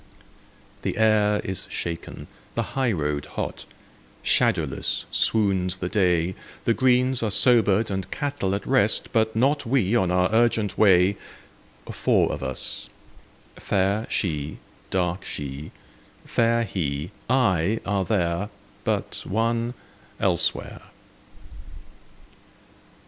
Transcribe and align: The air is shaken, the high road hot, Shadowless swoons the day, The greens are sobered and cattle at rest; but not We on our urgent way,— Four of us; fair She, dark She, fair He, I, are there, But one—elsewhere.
The 0.81 0.97
air 0.97 1.41
is 1.43 1.67
shaken, 1.69 2.25
the 2.55 2.63
high 2.73 2.91
road 2.91 3.27
hot, 3.37 3.67
Shadowless 4.23 5.05
swoons 5.11 5.77
the 5.77 5.89
day, 5.89 6.33
The 6.65 6.73
greens 6.73 7.21
are 7.21 7.29
sobered 7.29 7.91
and 7.91 8.09
cattle 8.09 8.55
at 8.55 8.65
rest; 8.65 9.09
but 9.13 9.35
not 9.35 9.63
We 9.63 9.95
on 9.95 10.09
our 10.09 10.27
urgent 10.33 10.75
way,— 10.75 11.17
Four 11.91 12.31
of 12.31 12.41
us; 12.41 12.89
fair 13.57 14.07
She, 14.09 14.57
dark 14.89 15.23
She, 15.23 15.69
fair 16.25 16.63
He, 16.63 17.11
I, 17.29 17.79
are 17.85 18.03
there, 18.03 18.49
But 18.83 19.21
one—elsewhere. 19.23 20.81